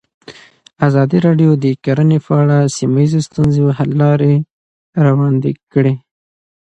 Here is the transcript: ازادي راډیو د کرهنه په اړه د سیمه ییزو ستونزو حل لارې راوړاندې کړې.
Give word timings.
ازادي 0.87 1.17
راډیو 1.27 1.51
د 1.63 1.65
کرهنه 1.83 2.17
په 2.25 2.31
اړه 2.41 2.57
د 2.63 2.67
سیمه 2.77 2.99
ییزو 3.03 3.19
ستونزو 3.27 3.63
حل 3.77 3.89
لارې 4.01 4.33
راوړاندې 5.03 5.51
کړې. 5.73 5.93